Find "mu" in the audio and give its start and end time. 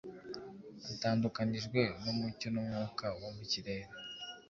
3.35-3.43